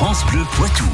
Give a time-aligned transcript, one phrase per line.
[0.00, 0.86] France Bleu Poitou.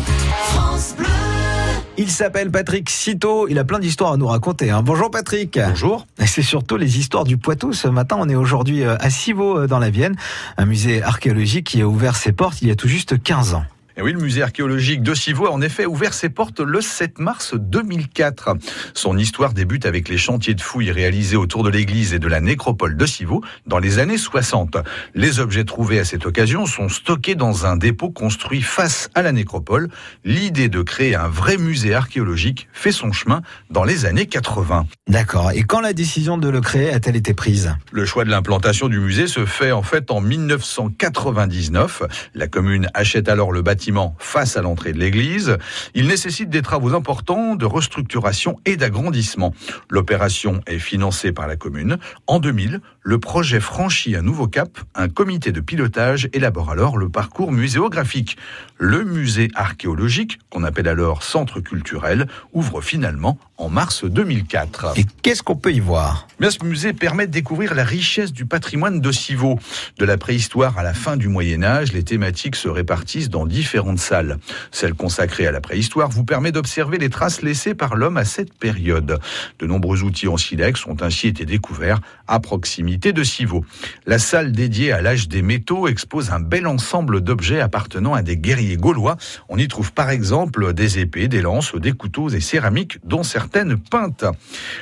[1.96, 3.46] Il s'appelle Patrick Citeau.
[3.46, 4.70] Il a plein d'histoires à nous raconter.
[4.72, 4.82] hein.
[4.82, 5.60] Bonjour Patrick.
[5.64, 6.08] Bonjour.
[6.18, 7.72] Et c'est surtout les histoires du Poitou.
[7.72, 10.16] Ce matin, on est aujourd'hui euh, à Civaux euh, dans la Vienne,
[10.56, 13.64] un musée archéologique qui a ouvert ses portes il y a tout juste 15 ans.
[13.98, 17.18] Et oui, le musée archéologique de Civaux a en effet ouvert ses portes le 7
[17.18, 18.50] mars 2004.
[18.92, 22.42] Son histoire débute avec les chantiers de fouilles réalisés autour de l'église et de la
[22.42, 24.76] nécropole de Civaux dans les années 60.
[25.14, 29.32] Les objets trouvés à cette occasion sont stockés dans un dépôt construit face à la
[29.32, 29.88] nécropole.
[30.26, 34.86] L'idée de créer un vrai musée archéologique fait son chemin dans les années 80.
[35.08, 35.52] D'accord.
[35.52, 37.74] Et quand la décision de le créer a-t-elle été prise?
[37.92, 42.02] Le choix de l'implantation du musée se fait en fait en 1999.
[42.34, 43.85] La commune achète alors le bâtiment
[44.18, 45.58] face à l'entrée de l'église.
[45.94, 49.54] Il nécessite des travaux importants de restructuration et d'agrandissement.
[49.90, 51.98] L'opération est financée par la commune.
[52.26, 54.78] En 2000, le projet franchit un nouveau cap.
[54.94, 58.36] Un comité de pilotage élabore alors le parcours muséographique.
[58.78, 64.98] Le musée archéologique, qu'on appelle alors centre culturel, ouvre finalement en mars 2004.
[64.98, 66.28] Et qu'est-ce qu'on peut y voir?
[66.38, 69.58] Bien, ce musée permet de découvrir la richesse du patrimoine de Civaux.
[69.98, 73.98] De la préhistoire à la fin du Moyen Âge, les thématiques se répartissent dans différentes
[73.98, 74.38] salles.
[74.72, 78.52] Celle consacrée à la préhistoire vous permet d'observer les traces laissées par l'homme à cette
[78.52, 79.18] période.
[79.58, 83.64] De nombreux outils en silex ont ainsi été découverts à proximité de Civaux.
[84.06, 88.36] La salle dédiée à l'âge des métaux expose un bel ensemble d'objets appartenant à des
[88.36, 89.16] guerriers gaulois.
[89.48, 94.24] On y trouve par exemple des épées, des lances, des couteaux et céramiques, dont peintes.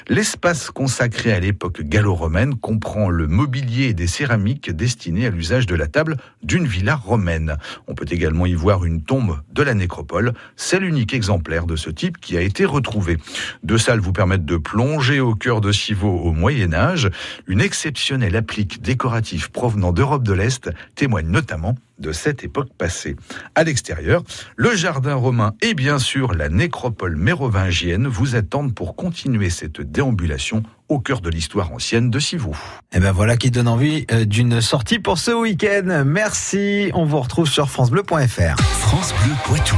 [0.09, 5.75] L'espace consacré à l'époque gallo-romaine comprend le mobilier et des céramiques destinés à l'usage de
[5.75, 7.57] la table d'une villa romaine.
[7.87, 10.35] On peut également y voir une tombe de la nécropole.
[10.57, 13.19] C'est l'unique exemplaire de ce type qui a été retrouvé.
[13.63, 17.11] Deux salles vous permettent de plonger au cœur de Civaux au Moyen Âge.
[17.47, 23.17] Une exceptionnelle applique décorative provenant d'Europe de l'Est témoigne notamment de cette époque passée.
[23.55, 24.23] À l'extérieur,
[24.57, 30.63] le jardin romain et bien sûr la nécropole mérovingienne vous attendent pour continuer cette déambulation
[30.89, 32.57] au cœur de l'histoire ancienne de Civaux.
[32.93, 36.05] Eh ben voilà qui donne envie euh, d'une sortie pour ce week-end.
[36.07, 36.91] Merci.
[36.95, 38.61] On vous retrouve sur francebleu.fr.
[38.61, 39.77] France Bleu Poitou.